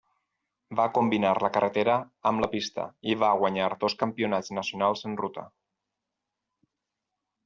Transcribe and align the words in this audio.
Va 0.77 0.85
combinar 0.93 1.33
la 1.43 1.49
carretera 1.57 1.97
amb 2.31 2.43
la 2.43 2.49
pista 2.53 2.85
i 3.11 3.17
va 3.23 3.29
guanyar 3.41 3.67
dos 3.83 3.97
campionats 3.99 4.53
nacionals 4.61 5.05
en 5.11 5.19
ruta. 5.21 5.45